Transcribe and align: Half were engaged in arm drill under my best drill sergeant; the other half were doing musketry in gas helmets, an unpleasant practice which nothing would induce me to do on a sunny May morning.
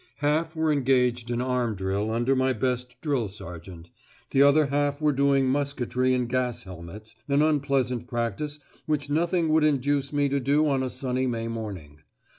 Half 0.17 0.55
were 0.55 0.71
engaged 0.71 1.29
in 1.29 1.43
arm 1.43 1.75
drill 1.75 2.09
under 2.09 2.35
my 2.35 2.53
best 2.53 2.99
drill 3.01 3.27
sergeant; 3.27 3.91
the 4.31 4.41
other 4.41 4.65
half 4.65 4.99
were 4.99 5.11
doing 5.11 5.47
musketry 5.47 6.15
in 6.15 6.25
gas 6.25 6.63
helmets, 6.63 7.13
an 7.27 7.43
unpleasant 7.43 8.07
practice 8.07 8.57
which 8.87 9.11
nothing 9.11 9.49
would 9.49 9.63
induce 9.63 10.11
me 10.11 10.27
to 10.29 10.39
do 10.39 10.67
on 10.67 10.81
a 10.81 10.89
sunny 10.89 11.27
May 11.27 11.47
morning. 11.47 11.99